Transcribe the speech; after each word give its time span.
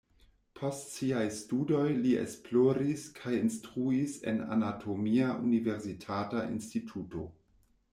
Post 0.59 0.93
siaj 0.93 1.25
studoj 1.39 1.83
li 2.05 2.15
esploris 2.23 3.05
kaj 3.21 3.37
instruis 3.43 4.19
en 4.35 4.43
anatomia 4.59 5.33
universitata 5.47 6.47
instituto. 6.59 7.33